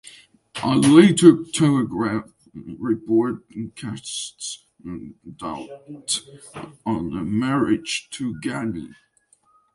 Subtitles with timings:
[0.63, 4.65] A later "Telegraph" report casts
[5.35, 6.23] doubt
[6.83, 8.95] on a marriage to Ghani.